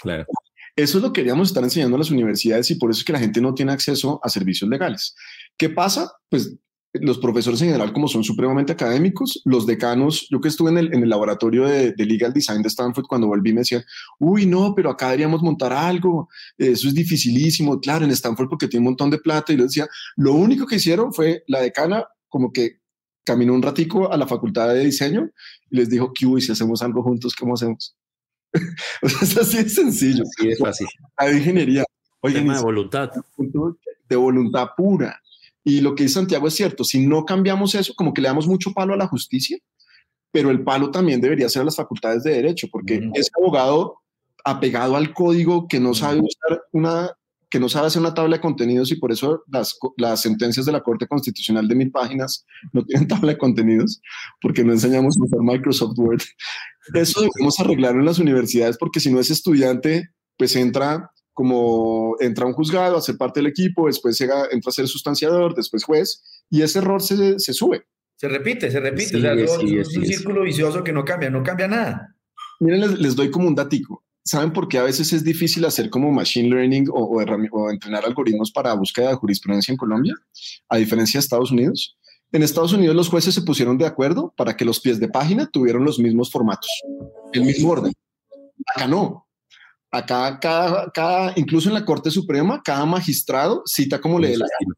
[0.00, 0.26] Claro.
[0.76, 3.12] Eso es lo que queríamos estar enseñando a las universidades y por eso es que
[3.14, 5.14] la gente no tiene acceso a servicios legales.
[5.56, 6.12] ¿Qué pasa?
[6.28, 6.54] Pues
[7.00, 10.94] los profesores en general, como son supremamente académicos, los decanos, yo que estuve en el,
[10.94, 13.84] en el laboratorio de, de, Legal Design de Stanford, cuando volví me decían,
[14.18, 18.82] uy, no, pero acá deberíamos montar algo, eso es dificilísimo, claro, en Stanford porque tiene
[18.82, 22.52] un montón de plata, y yo decía, lo único que hicieron fue la decana como
[22.52, 22.80] que
[23.24, 25.30] caminó un ratico a la facultad de diseño
[25.70, 27.96] y les dijo, ¿qué, uy, si hacemos algo juntos, ¿cómo hacemos?
[29.02, 30.24] es así de sencillo.
[30.38, 30.86] Sí, es fácil.
[31.18, 31.84] La ingeniería.
[32.20, 33.10] Oye, Tema de voluntad.
[34.08, 35.20] De voluntad pura.
[35.64, 38.46] Y lo que dice Santiago es cierto, si no cambiamos eso, como que le damos
[38.46, 39.58] mucho palo a la justicia,
[40.30, 43.10] pero el palo también debería ser a las facultades de derecho, porque mm.
[43.14, 44.00] ese abogado
[44.44, 47.10] apegado al código que no sabe usar una
[47.48, 50.72] que no sabe hacer una tabla de contenidos y por eso las, las sentencias de
[50.72, 54.00] la Corte Constitucional de mil páginas no tienen tabla de contenidos,
[54.40, 56.22] porque no enseñamos a usar Microsoft Word.
[56.94, 62.44] Eso debemos arreglarlo en las universidades, porque si no es estudiante, pues entra como entra
[62.44, 65.84] a un juzgado a ser parte del equipo, después llega, entra a ser sustanciador, después
[65.84, 67.84] juez, y ese error se, se sube.
[68.16, 69.08] Se repite, se repite.
[69.08, 72.16] Sí, o sea, sí, es, sí, un círculo vicioso que no cambia, no cambia nada.
[72.58, 74.05] Miren, les, les doy como un datico.
[74.26, 78.04] ¿Saben por qué a veces es difícil hacer como machine learning o, o, o, entrenar
[78.04, 80.14] algoritmos para búsqueda de jurisprudencia en Colombia,
[80.68, 81.96] a diferencia de Estados Unidos?
[82.32, 85.46] En Estados Unidos los jueces se pusieron de acuerdo para que los pies de página
[85.46, 86.68] tuvieran los mismos formatos,
[87.32, 87.92] el mismo orden.
[88.74, 89.28] Acá no.
[89.92, 94.46] Acá, cada, cada, incluso en la Corte Suprema, cada magistrado cita como le dé la
[94.58, 94.74] gana.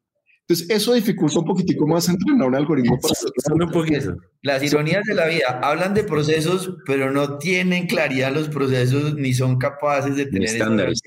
[0.48, 4.16] Entonces, eso dificulta un poquitico más entrenar un algoritmo para Solo un poquito.
[4.40, 9.34] Las ironías de la vida hablan de procesos, pero no tienen claridad los procesos ni
[9.34, 11.02] son capaces de tener estándares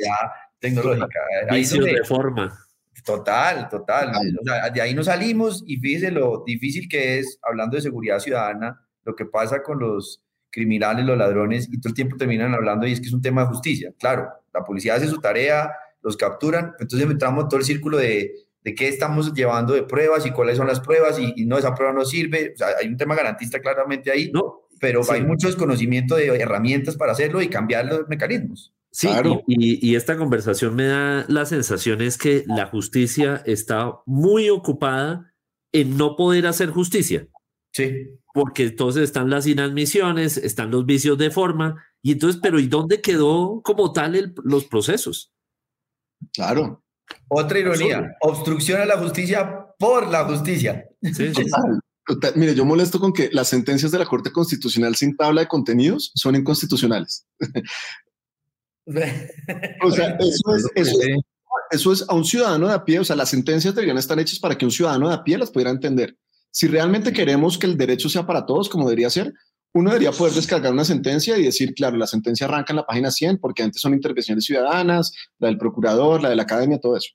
[0.60, 1.20] tecnológica.
[1.50, 2.56] Ahí donde, de forma.
[3.04, 4.12] Total, total.
[4.40, 8.20] O sea, de ahí no salimos y fíjese lo difícil que es, hablando de seguridad
[8.20, 12.86] ciudadana, lo que pasa con los criminales, los ladrones, y todo el tiempo terminan hablando
[12.86, 13.92] y es que es un tema de justicia.
[13.98, 15.72] Claro, la policía hace su tarea,
[16.04, 20.26] los capturan, entonces entramos en todo el círculo de de qué estamos llevando de pruebas
[20.26, 22.52] y cuáles son las pruebas y, y no, esa prueba no sirve.
[22.54, 25.14] O sea, hay un tema garantista claramente ahí, no, pero sí.
[25.14, 28.74] hay mucho desconocimiento de herramientas para hacerlo y cambiar los mecanismos.
[28.92, 29.42] Sí, claro.
[29.48, 35.34] y, y, esta conversación me da la sensación es que la justicia está muy ocupada
[35.72, 37.28] en no poder hacer justicia.
[37.72, 38.10] Sí.
[38.34, 43.02] Porque entonces están las inadmisiones, están los vicios de forma, y entonces, pero ¿y dónde
[43.02, 45.34] quedó como tal el, los procesos?
[46.34, 46.84] Claro,
[47.28, 50.86] otra ironía, obstrucción a la justicia por la justicia.
[51.02, 51.46] Sí, sí.
[52.36, 56.12] Mire, yo molesto con que las sentencias de la Corte Constitucional sin tabla de contenidos
[56.16, 57.26] son inconstitucionales.
[59.82, 61.20] o sea, eso es, eso, es,
[61.72, 64.40] eso es a un ciudadano de a pie, o sea, las sentencias deberían estar hechas
[64.40, 66.18] para que un ciudadano de a pie las pudiera entender.
[66.52, 69.34] Si realmente queremos que el derecho sea para todos, como debería ser,
[69.74, 73.10] uno debería poder descargar una sentencia y decir, claro, la sentencia arranca en la página
[73.10, 77.12] 100 porque antes son intervenciones ciudadanas, la del procurador, la de la academia, todo eso.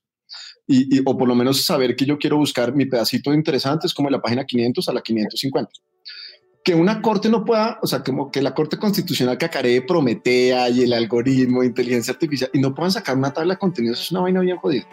[0.67, 3.95] Y, y, o por lo menos saber que yo quiero buscar mi pedacito interesante es
[3.95, 5.71] como de la página 500 a la 550.
[6.65, 10.83] Que una corte no pueda, o sea, como que la corte constitucional cacaree Prometea y
[10.83, 14.41] el algoritmo, inteligencia artificial, y no puedan sacar una tabla de contenidos, es una vaina
[14.41, 14.85] bien jodida.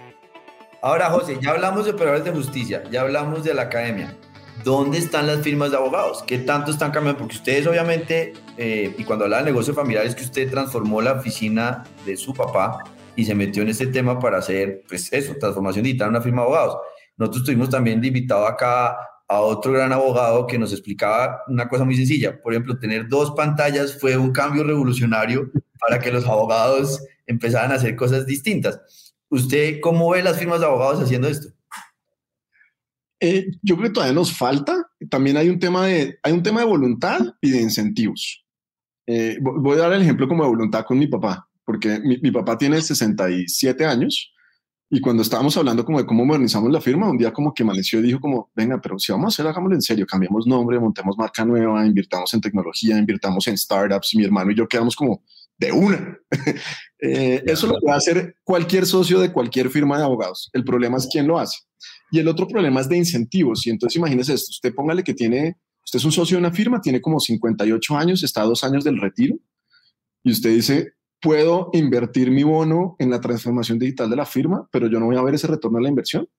[0.84, 4.16] Ahora, José, ya hablamos de operadores de justicia, ya hablamos de la academia.
[4.64, 6.24] ¿Dónde están las firmas de abogados?
[6.26, 7.20] ¿Qué tanto están cambiando?
[7.20, 11.14] Porque ustedes obviamente, eh, y cuando habla de negocio familiar, es que usted transformó la
[11.14, 12.84] oficina de su papá
[13.16, 16.48] y se metió en este tema para hacer, pues eso, transformación digital, una firma de
[16.48, 16.78] abogados.
[17.18, 21.96] Nosotros tuvimos también invitado acá a otro gran abogado que nos explicaba una cosa muy
[21.96, 22.42] sencilla.
[22.42, 27.76] Por ejemplo, tener dos pantallas fue un cambio revolucionario para que los abogados empezaran a
[27.76, 28.80] hacer cosas distintas.
[29.30, 31.50] ¿Usted cómo ve las firmas de abogados haciendo esto?
[33.26, 34.86] Eh, yo creo que todavía nos falta.
[35.10, 38.46] También hay un tema de, hay un tema de voluntad y de incentivos.
[39.08, 42.32] Eh, voy a dar el ejemplo como de voluntad con mi papá, porque mi, mi,
[42.32, 44.34] papá tiene 67 años
[44.90, 48.00] y cuando estábamos hablando como de cómo modernizamos la firma, un día como que amaneció
[48.00, 51.18] y dijo como, venga, pero si vamos a hacer, hagámoslo en serio, cambiemos nombre, montemos
[51.18, 55.24] marca nueva, invirtamos en tecnología, invirtamos en startups y mi hermano y yo quedamos como
[55.58, 56.18] de una.
[57.00, 60.50] eh, eso lo puede hacer cualquier socio de cualquier firma de abogados.
[60.52, 61.58] El problema es quién lo hace.
[62.14, 63.66] Y el otro problema es de incentivos.
[63.66, 66.80] Y entonces imagínese esto, usted póngale que tiene, usted es un socio de una firma,
[66.80, 69.36] tiene como 58 años, está a dos años del retiro,
[70.24, 74.86] y usted dice, puedo invertir mi bono en la transformación digital de la firma, pero
[74.86, 76.30] yo no voy a ver ese retorno de la inversión.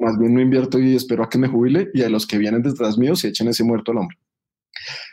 [0.00, 2.62] Más bien no invierto y espero a que me jubile y a los que vienen
[2.62, 4.18] detrás mío se echen ese muerto al hombro.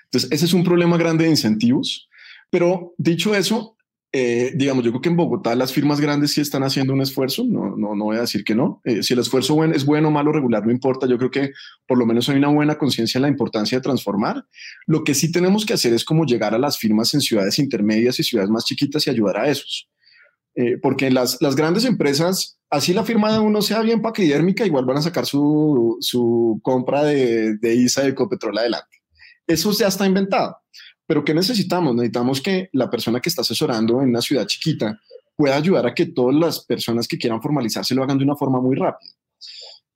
[0.05, 2.09] Entonces, ese es un problema grande de incentivos.
[2.49, 3.77] Pero dicho eso,
[4.13, 7.45] eh, digamos, yo creo que en Bogotá las firmas grandes sí están haciendo un esfuerzo,
[7.47, 8.81] no, no, no voy a decir que no.
[8.83, 11.07] Eh, si el esfuerzo es bueno, malo, regular, no importa.
[11.07, 11.51] Yo creo que
[11.87, 14.45] por lo menos hay una buena conciencia en la importancia de transformar.
[14.85, 18.19] Lo que sí tenemos que hacer es como llegar a las firmas en ciudades intermedias
[18.19, 19.89] y ciudades más chiquitas y ayudar a esos.
[20.55, 24.83] Eh, porque las, las grandes empresas, así la firma de uno sea bien paquidérmica, igual
[24.83, 28.97] van a sacar su, su compra de, de ISA de Ecopetrol adelante.
[29.47, 30.57] Eso ya está inventado.
[31.11, 31.93] Pero ¿qué necesitamos?
[31.93, 34.97] Necesitamos que la persona que está asesorando en una ciudad chiquita
[35.35, 38.61] pueda ayudar a que todas las personas que quieran formalizarse lo hagan de una forma
[38.61, 39.11] muy rápida.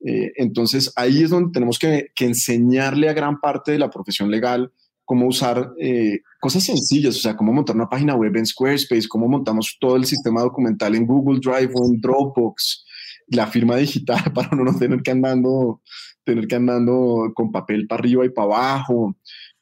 [0.04, 4.70] Eh, entonces ahí es donde tenemos que, enseñarle a gran parte de la profesión legal
[5.06, 9.26] cómo usar eh, cosas sencillas, o sea, cómo montar una página web en Squarespace, cómo
[9.26, 12.84] montamos todo el sistema documental en Google Drive o en Dropbox,
[13.28, 15.80] la firma digital para no tener que andando,
[16.24, 19.16] tener que andando con papel para arriba y para abajo,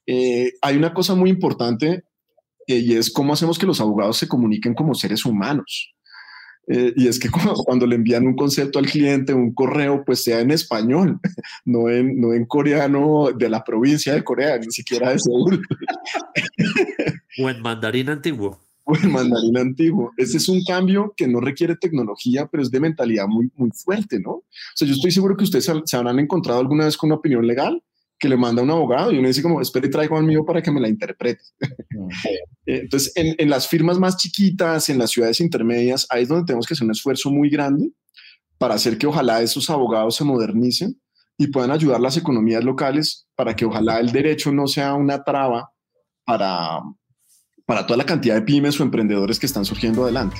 [0.06, 2.04] eh, hay una cosa muy importante
[2.66, 5.94] eh, y es cómo hacemos que los abogados se comuniquen como seres humanos.
[6.66, 7.28] Eh, y es que
[7.64, 11.20] cuando, le envían un concepto al cliente, un correo, pues sea en español,
[11.64, 15.62] no en, no en coreano de la provincia de Corea, ni siquiera de Seúl.
[17.42, 18.60] o en mandarín antiguo.
[18.84, 20.12] O en mandarín antiguo.
[20.16, 24.20] Ese es un cambio que no requiere tecnología, pero es de mentalidad muy, muy fuerte,
[24.20, 24.30] ¿no?
[24.30, 27.46] O sea, yo estoy seguro que ustedes se habrán encontrado alguna vez con una opinión
[27.46, 27.82] legal
[28.24, 30.70] que le manda un abogado y uno dice como, espere traigo al mío para que
[30.70, 31.42] me la interprete.
[32.64, 36.66] Entonces, en, en, las firmas más chiquitas, en las ciudades intermedias, ahí es donde tenemos
[36.66, 37.90] que hacer un esfuerzo muy grande
[38.56, 40.98] para hacer que ojalá esos abogados se modernicen
[41.36, 45.70] y puedan ayudar las economías locales para que ojalá el derecho no sea una traba
[46.24, 46.80] para,
[47.66, 50.38] para toda la cantidad de pymes o emprendedores que están surgiendo adelante.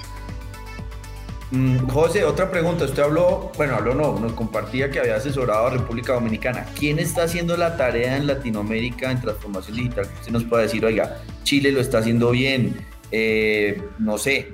[1.51, 2.85] Mm, José, otra pregunta.
[2.85, 6.67] Usted habló, bueno, habló no, nos compartía que había asesorado a República Dominicana.
[6.79, 10.09] ¿Quién está haciendo la tarea en Latinoamérica en transformación digital?
[10.21, 12.77] Usted nos puede decir, oiga, Chile lo está haciendo bien,
[13.11, 14.49] eh, no sé,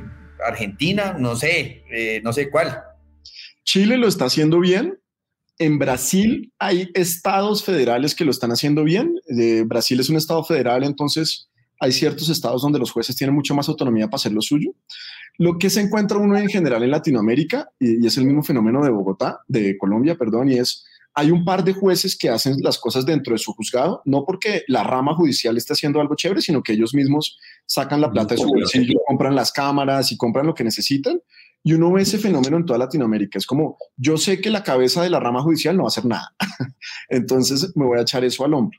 [0.47, 2.83] Argentina, no sé, eh, no sé cuál.
[3.65, 4.99] Chile lo está haciendo bien.
[5.59, 9.21] En Brasil hay estados federales que lo están haciendo bien.
[9.67, 13.69] Brasil es un estado federal, entonces hay ciertos estados donde los jueces tienen mucho más
[13.69, 14.73] autonomía para hacer lo suyo.
[15.41, 18.91] Lo que se encuentra uno en general en Latinoamérica, y, es el mismo fenómeno de
[18.91, 23.07] Bogotá, de Colombia, perdón, y es, hay un par de jueces que hacen las cosas
[23.07, 26.75] dentro de su juzgado, no porque la rama judicial esté haciendo algo chévere, sino que
[26.75, 30.63] ellos mismos sacan la plata de su bolsillo, compran las cámaras y compran lo que
[30.63, 31.19] necesitan.
[31.63, 33.39] Y uno ve ese fenómeno en toda Latinoamérica.
[33.39, 36.05] Es como, yo sé que la cabeza de la rama judicial no va a hacer
[36.05, 36.35] nada.
[37.09, 38.79] Entonces me voy a echar eso al hombro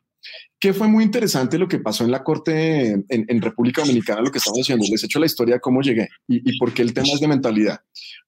[0.59, 4.37] que fue muy interesante lo que pasó en la Corte en, República Dominicana, lo que
[4.37, 4.85] estamos haciendo.
[4.89, 7.27] Les he hecho la historia de cómo llegué y, por qué el tema es de
[7.27, 7.79] mentalidad.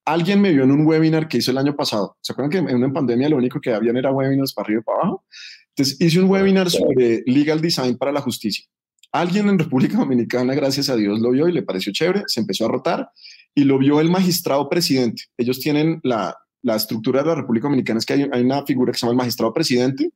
[0.06, 2.18] Alguien me vio en un webinar que hice el año pasado.
[2.22, 4.84] ¿Se acuerdan que en una pandemia lo único que habían era webinars para arriba y
[4.84, 5.26] para abajo?
[5.70, 8.66] Entonces hice un webinar sobre legal design para la justicia.
[9.12, 12.66] Alguien en República Dominicana, gracias a Dios, lo vio y le pareció chévere, se empezó
[12.66, 13.12] a rotar
[13.54, 15.26] y lo vio el magistrado presidente.
[15.38, 18.92] Ellos tienen la, la estructura de la República Dominicana, es que hay, hay una figura
[18.92, 20.12] que se llama el magistrado presidente,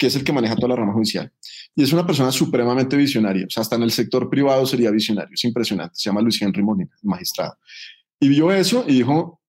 [0.00, 1.30] que es el que maneja toda la rama judicial.
[1.76, 5.34] Y es una persona supremamente visionaria, o sea, hasta en el sector privado sería visionario,
[5.34, 5.92] es impresionante.
[5.96, 7.58] Se llama Luis Henry Molina, magistrado.
[8.18, 9.42] Y vio eso y dijo,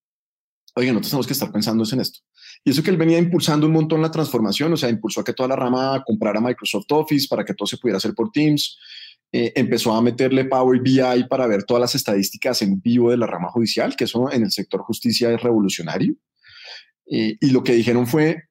[0.75, 2.19] oye, nosotros tenemos que estar pensando en esto.
[2.65, 5.31] Y eso que él venía impulsando un montón la transformación, o sea, impulsó a que
[5.31, 8.77] toda la rama comprara Microsoft Office para que todo se pudiera hacer por Teams.
[9.31, 13.25] Eh, empezó a meterle Power BI para ver todas las estadísticas en vivo de la
[13.25, 16.13] rama judicial, que eso en el sector justicia es revolucionario.
[17.09, 18.50] Eh, y lo que dijeron fue,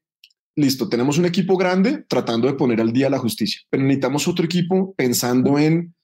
[0.57, 4.45] listo, tenemos un equipo grande tratando de poner al día la justicia, pero necesitamos otro
[4.45, 5.95] equipo pensando en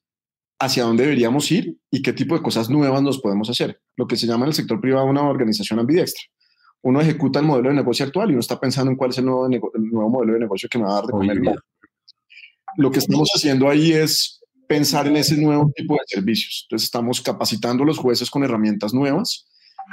[0.59, 3.81] hacia dónde deberíamos ir y qué tipo de cosas nuevas nos podemos hacer.
[3.97, 6.23] Lo que se llama en el sector privado una organización ambidextra.
[6.83, 9.27] Uno ejecuta el modelo de negocio actual y uno está pensando en cuál es el
[9.27, 11.41] nuevo, nuevo modelo de negocio que me va a dar de comer.
[12.79, 16.67] Lo que estamos haciendo ahí es pensar en ese nuevo tipo de servicios.
[16.67, 19.47] Entonces estamos capacitando a los jueces con herramientas nuevas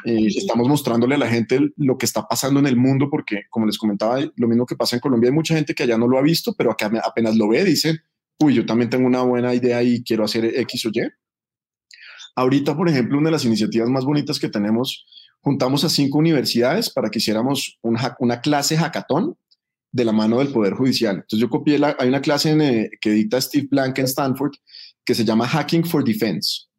[0.05, 3.65] eh, estamos mostrándole a la gente lo que está pasando en el mundo, porque como
[3.65, 6.17] les comentaba, lo mismo que pasa en Colombia, hay mucha gente que allá no lo
[6.17, 7.99] ha visto, pero acá apenas lo ve, dice,
[8.39, 11.01] uy, yo también tengo una buena idea y quiero hacer X o Y.
[12.35, 15.05] Ahorita, por ejemplo, una de las iniciativas más bonitas que tenemos,
[15.41, 19.37] juntamos a cinco universidades para que hiciéramos una, clase hackathon
[19.91, 21.17] de la mano del Poder Judicial.
[21.17, 24.53] Entonces yo copié, la, hay una clase eh, que dicta Steve Blank en Stanford
[25.05, 26.72] que se llama Hacking for Defense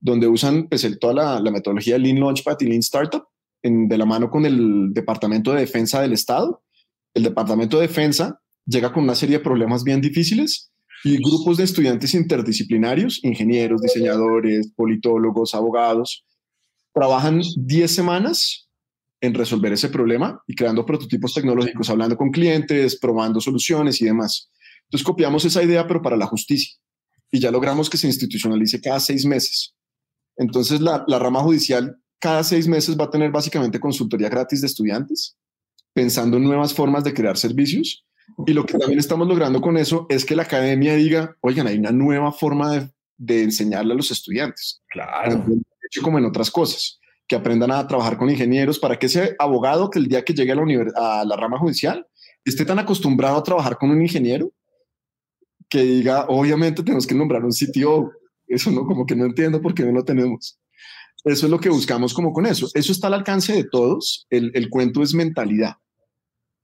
[0.00, 3.24] donde usan pues, toda la, metodología de Lean Launchpad y Lean Startup
[3.62, 6.62] en, de la mano con el Departamento de Defensa del Estado.
[7.14, 10.72] El Departamento de Defensa llega con una serie de problemas bien difíciles
[11.04, 16.24] y grupos de estudiantes interdisciplinarios, ingenieros, diseñadores, politólogos, abogados,
[16.92, 18.68] trabajan 10 semanas
[19.20, 24.50] en resolver ese problema y creando prototipos tecnológicos, hablando con clientes, probando soluciones y demás.
[24.84, 26.76] Entonces copiamos esa idea, pero para la justicia.
[27.30, 29.74] Y ya logramos que se institucionalice cada seis meses.
[30.40, 34.66] Entonces la, la rama judicial cada seis meses va a tener básicamente consultoría gratis de
[34.66, 35.36] estudiantes,
[35.92, 38.04] pensando en nuevas formas de crear servicios
[38.46, 41.78] y lo que también estamos logrando con eso es que la academia diga, oigan, hay
[41.78, 44.82] una nueva forma de, de enseñarle a los estudiantes.
[44.88, 45.44] Claro.
[46.02, 49.98] Como en otras cosas, que aprendan a trabajar con ingenieros para que ese abogado que
[49.98, 52.06] el día que llegue a la, a la rama judicial
[52.44, 54.52] esté tan acostumbrado a trabajar con un ingeniero
[55.68, 58.12] que diga, obviamente tenemos que nombrar un CTO.
[58.50, 60.60] Eso no, como que no entiendo por qué no lo tenemos.
[61.24, 62.68] Eso es lo que buscamos como con eso.
[62.74, 64.26] Eso está al alcance de todos.
[64.30, 65.76] El, el cuento es mentalidad.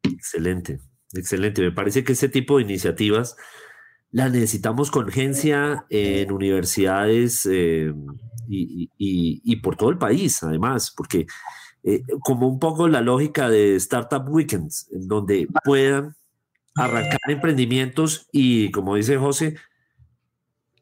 [0.03, 0.81] Excelente.
[1.14, 3.37] Excelente, me parece que este tipo de iniciativas
[4.11, 7.92] las necesitamos con urgencia en universidades eh,
[8.49, 11.27] y, por todo el país, además, porque
[11.83, 16.16] eh, como un poco la lógica de Startup Weekends, en donde puedan
[16.75, 19.57] arrancar emprendimientos y, como dice José,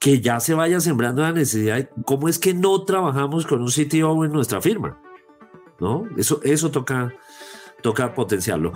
[0.04, 3.70] que ya se vaya sembrando la necesidad de cómo es que no trabajamos con un
[3.70, 5.00] CTO en nuestra firma,
[5.80, 6.06] ¿no?
[6.18, 7.14] Eso, eso toca,
[7.80, 8.74] toca potenciarlo.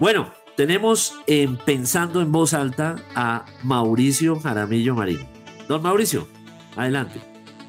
[0.00, 5.20] Bueno, tenemos en Pensando en Voz Alta a Mauricio Jaramillo Marín.
[5.68, 6.26] Don Mauricio,
[6.74, 7.20] adelante.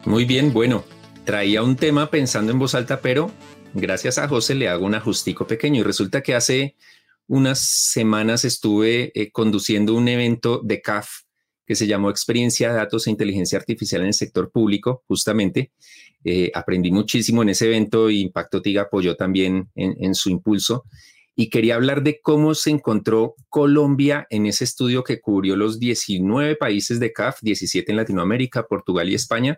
[0.06, 0.84] Muy bien, bueno,
[1.25, 3.30] traía un tema pensando en voz alta, pero
[3.75, 6.75] gracias a José le hago un ajustico pequeño y resulta que hace
[7.27, 11.21] unas semanas estuve eh, conduciendo un evento de CAF
[11.71, 15.71] que se llamó Experiencia de Datos e Inteligencia Artificial en el Sector Público, justamente.
[16.25, 20.84] Eh, aprendí muchísimo en ese evento y Impacto TIG apoyó también en su impulso.
[21.34, 26.57] Y quería hablar de cómo se encontró Colombia en ese estudio que cubrió los 19
[26.57, 29.57] países de CAF, 17 en Latinoamérica, Portugal y España,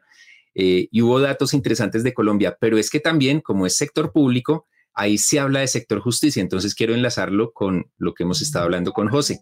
[0.53, 4.67] eh, y hubo datos interesantes de Colombia, pero es que también, como es sector público,
[4.93, 8.91] ahí se habla de sector justicia, entonces quiero enlazarlo con lo que hemos estado hablando
[8.91, 9.39] con José.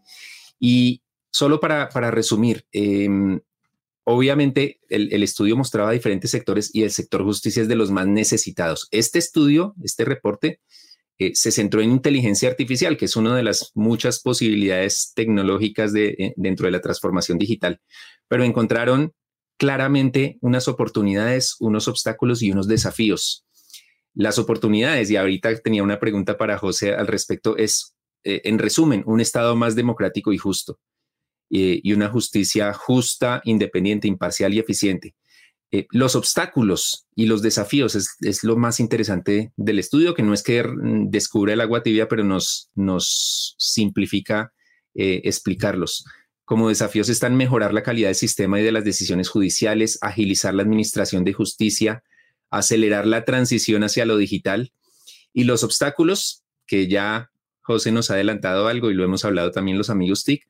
[0.57, 3.39] Y solo para, para resumir, em,
[4.03, 8.07] obviamente el, el, estudio mostraba diferentes sectores y el sector justicia es de los más
[8.07, 8.87] necesitados.
[8.91, 10.59] Este estudio, este reporte,
[11.21, 16.15] eh, se centró en inteligencia artificial, que es una de las muchas posibilidades tecnológicas de,
[16.17, 17.79] eh, dentro de la transformación digital,
[18.27, 19.13] pero encontraron
[19.57, 23.45] claramente unas oportunidades, unos obstáculos y unos desafíos.
[24.15, 29.03] Las oportunidades, y ahorita tenía una pregunta para José al respecto, es, eh, en resumen,
[29.05, 30.79] un Estado más democrático y justo
[31.53, 35.15] y una justicia justa, independiente, imparcial y eficiente.
[35.73, 40.43] Eh, los obstáculos y los desafíos es, lo más interesante del estudio, que no es
[40.43, 40.65] que
[41.07, 44.51] descubre el agua tibia, pero nos, nos simplifica
[44.95, 46.03] eh, explicarlos.
[46.43, 50.63] Como desafíos están mejorar la calidad del sistema y de las decisiones judiciales, agilizar la
[50.63, 52.03] administración de justicia,
[52.49, 54.73] acelerar la transición hacia lo digital
[55.31, 59.77] y los obstáculos, que ya José nos ha adelantado algo y lo hemos hablado también
[59.77, 60.45] los amigos TIC,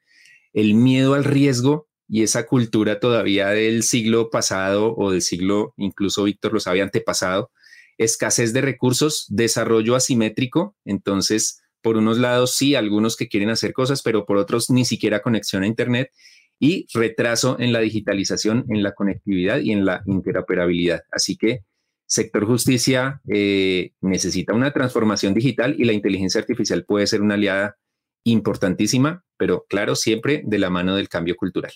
[0.53, 6.25] el miedo al riesgo y esa cultura todavía del siglo pasado o del siglo, incluso
[6.25, 7.51] Víctor lo sabe, antepasado,
[7.97, 14.01] escasez de recursos, desarrollo asimétrico, entonces, por unos lados sí, algunos que quieren hacer cosas,
[14.01, 16.11] pero por otros ni siquiera conexión a Internet
[16.59, 21.01] y retraso en la digitalización, en la conectividad y en la interoperabilidad.
[21.11, 21.61] Así que
[22.05, 27.77] sector justicia eh, necesita una transformación digital y la inteligencia artificial puede ser una aliada
[28.23, 31.71] importantísima, pero claro, siempre de la mano del cambio cultural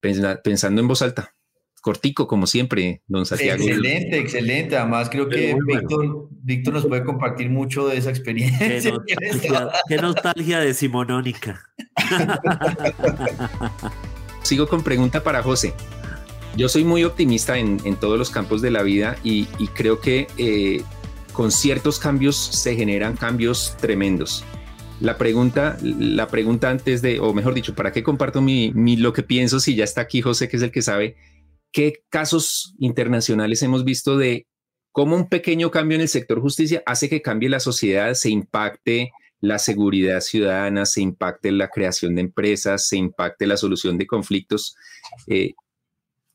[0.00, 1.34] pensando en voz alta.
[1.82, 3.62] Cortico, como siempre, don Santiago.
[3.62, 4.76] Excelente, excelente.
[4.78, 8.94] Además, creo que Víctor, Víctor nos puede compartir mucho de esa experiencia.
[9.88, 11.62] Qué nostalgia, decimonónica.
[14.42, 15.74] Sigo con pregunta para José.
[16.56, 19.44] Yo soy muy optimista en, todos los campos de la vida y,
[19.74, 20.82] creo que eh,
[21.34, 24.46] con ciertos cambios se generan cambios tremendos.
[25.02, 29.24] La pregunta, la pregunta antes de, o mejor dicho, ¿para qué comparto mi, lo que
[29.24, 31.16] pienso si ya está aquí José, que es el que sabe?
[31.72, 34.46] ¿Qué casos internacionales hemos visto de
[34.92, 39.10] cómo un pequeño cambio en el sector justicia hace que cambie la sociedad, se impacte
[39.40, 44.76] la seguridad ciudadana, se impacte la creación de empresas, se impacte la solución de conflictos?
[45.26, 45.54] Eh,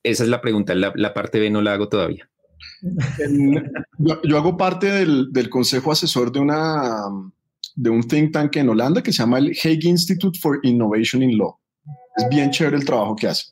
[0.03, 0.75] esa es la pregunta.
[0.75, 2.29] La, parte B no la hago todavía.
[3.97, 7.05] Yo, hago parte del, del, consejo asesor de una
[7.77, 11.37] de un think tank en Holanda que se llama el Hague Institute for Innovation in
[11.37, 11.57] Law.
[12.17, 13.51] Es bien chévere el trabajo que hace.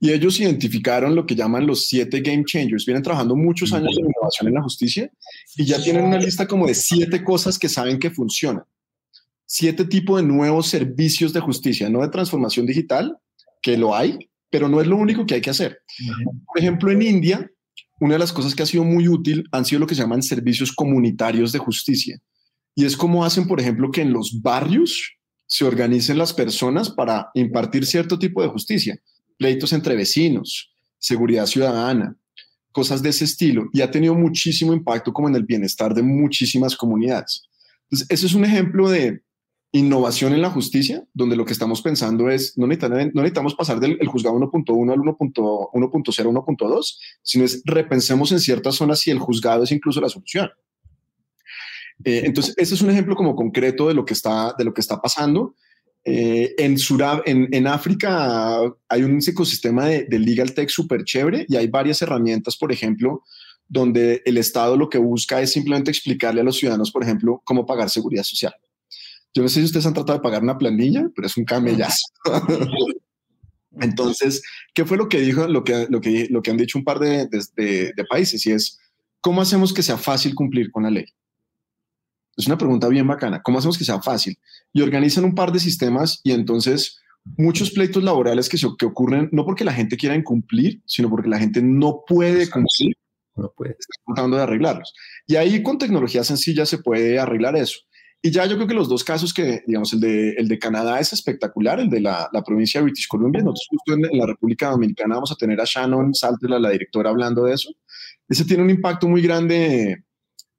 [0.00, 2.84] Y ellos identificaron lo que llaman los siete game changers.
[2.84, 5.10] Vienen trabajando muchos años en innovación en la justicia
[5.56, 8.64] y ya tienen una lista como de siete cosas que saben que funcionan.
[9.46, 13.16] Siete tipos de nuevos servicios de justicia, no de transformación digital,
[13.62, 15.80] que lo hay, pero no es lo único que hay que hacer.
[16.46, 17.50] Por ejemplo, en India,
[17.98, 20.22] una de las cosas que ha sido muy útil han sido lo que se llaman
[20.22, 22.20] servicios comunitarios de justicia.
[22.78, 25.16] Y es como hacen, por ejemplo, que en los barrios
[25.46, 28.96] se organicen las personas para impartir cierto tipo de justicia,
[29.36, 32.16] pleitos entre vecinos, seguridad ciudadana,
[32.70, 33.64] cosas de ese estilo.
[33.72, 37.48] Y ha tenido muchísimo impacto como en el bienestar de muchísimas comunidades.
[37.90, 39.22] Entonces, ese es un ejemplo de
[39.72, 43.80] innovación en la justicia, donde lo que estamos pensando es, no necesitamos, no necesitamos pasar
[43.80, 49.64] del juzgado 1.1 al 1.0, 1.2, sino es repensemos en ciertas zonas si el juzgado
[49.64, 50.48] es incluso la solución.
[52.04, 54.80] Eh, entonces, ese es un ejemplo como concreto de lo que está, de lo que
[54.80, 55.54] está pasando.
[56.04, 61.44] Eh, en, Surab, en, en, África hay un ecosistema de, de legal tech súper chévere
[61.48, 63.24] y hay varias herramientas, por ejemplo,
[63.68, 67.66] donde el Estado lo que busca es simplemente explicarle a los ciudadanos, por ejemplo, cómo
[67.66, 68.54] pagar seguridad social.
[69.34, 72.06] Yo no sé si ustedes han tratado de pagar una planilla, pero es un camellazo.
[73.80, 74.42] Entonces,
[74.74, 76.98] ¿qué fue lo que dijo, lo que, lo que, lo que han dicho un par
[76.98, 78.44] de, de, de, países?
[78.46, 78.78] Y es,
[79.20, 81.06] ¿cómo hacemos que sea fácil cumplir con la ley?
[82.38, 83.42] Es una pregunta bien bacana.
[83.42, 84.38] ¿Cómo hacemos que sea fácil?
[84.72, 87.00] Y organizan un par de sistemas y entonces
[87.36, 91.38] muchos pleitos laborales que, que ocurren no porque la gente quiera incumplir, sino porque la
[91.38, 92.96] gente no puede cumplir.
[93.34, 93.72] No puede.
[93.72, 94.94] Están tratando de arreglarlos.
[95.26, 97.80] Y ahí con tecnología sencilla se puede arreglar eso.
[98.22, 101.00] Y ya yo creo que los dos casos que, digamos, el de, el de Canadá
[101.00, 103.42] es espectacular, el de la, la provincia de British Columbia.
[103.42, 107.44] Nosotros justo en, la República Dominicana vamos a tener a Shannon Salter, la directora, hablando
[107.44, 107.70] de eso.
[108.28, 110.04] Ese tiene un impacto muy grande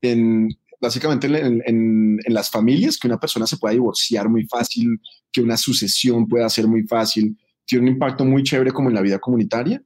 [0.02, 0.50] en,
[0.80, 5.00] básicamente en, las familias, que una persona se pueda divorciar muy fácil,
[5.32, 7.38] que una sucesión pueda ser muy fácil.
[7.66, 9.82] Tiene un impacto muy chévere como en la vida comunitaria.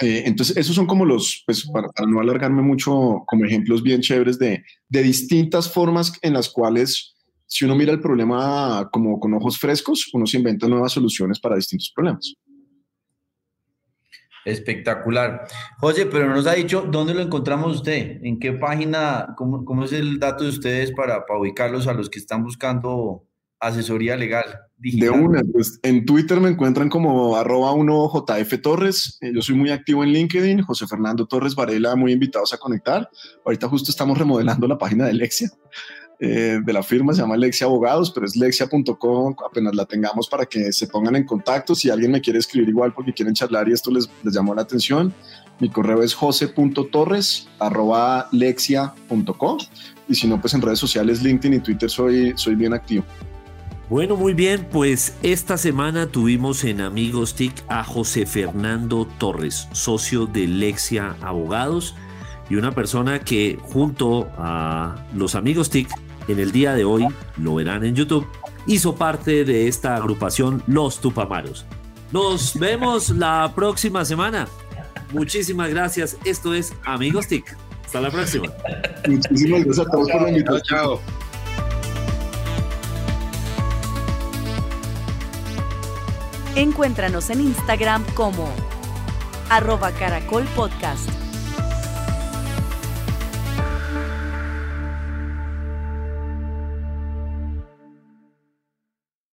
[0.00, 4.00] Eh, entonces, esos son como los, pues para, para, no alargarme mucho, como ejemplos bien
[4.00, 7.14] chéveres de, de distintas formas en las cuales,
[7.46, 11.56] si uno mira el problema como con ojos frescos, uno se inventa nuevas soluciones para
[11.56, 12.34] distintos problemas.
[14.44, 15.46] Espectacular.
[15.78, 19.92] José, pero nos ha dicho dónde lo encontramos usted, en qué página, cómo, cómo es
[19.92, 23.26] el dato de ustedes para, para ubicarlos a los que están buscando
[23.60, 24.44] asesoría legal.
[24.76, 25.08] Digital.
[25.08, 29.18] De una, pues en Twitter me encuentran como arroba 1JF Torres.
[29.20, 30.62] Eh, yo soy muy activo en LinkedIn.
[30.62, 33.08] José Fernando Torres Varela, muy invitados a conectar.
[33.44, 35.48] Ahorita justo estamos remodelando la página de Lexia,
[36.20, 39.34] eh, de la firma, se llama Lexia Abogados, pero es lexia.com.
[39.44, 41.74] Apenas la tengamos para que se pongan en contacto.
[41.74, 44.62] Si alguien me quiere escribir igual porque quieren charlar y esto les, les llamó la
[44.62, 45.12] atención,
[45.60, 47.48] mi correo es jose.torres.
[50.08, 53.04] Y si no, pues en redes sociales, LinkedIn y Twitter soy, soy bien activo.
[53.90, 60.26] Bueno, muy bien, pues esta semana tuvimos en Amigos TIC a José Fernando Torres, socio
[60.26, 61.94] de Lexia Abogados
[62.48, 65.88] y una persona que junto a los Amigos TIC
[66.28, 67.06] en el día de hoy,
[67.36, 68.26] lo verán en YouTube,
[68.66, 71.66] hizo parte de esta agrupación Los Tupamaros.
[72.12, 74.46] Nos vemos la próxima semana.
[75.12, 76.16] Muchísimas gracias.
[76.24, 77.56] Esto es Amigos TIC.
[77.84, 78.48] Hasta la próxima.
[79.06, 80.62] Muchísimas gracias a todos por la invitación.
[80.62, 81.00] Chao.
[86.56, 88.48] Encuéntranos en Instagram como
[89.50, 91.23] arroba caracol podcast.